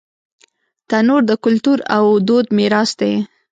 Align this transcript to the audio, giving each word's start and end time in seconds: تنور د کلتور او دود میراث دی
تنور 0.89 1.21
د 1.27 1.31
کلتور 1.43 1.79
او 1.97 2.05
دود 2.27 2.45
میراث 2.57 2.91
دی 2.99 3.13